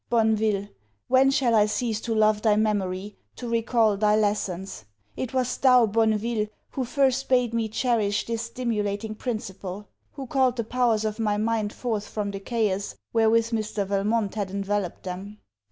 [0.09, 0.67] Bonneville,
[1.09, 4.85] when shall I cease to love thy memory, to recal thy lessons?
[5.15, 10.63] It was thou, Bonneville, who first bade me cherish this stimulating principle; who called the
[10.63, 13.85] powers of my mind forth from the chaos, wherewith Mr.
[13.85, 15.37] Valmont had enveloped them.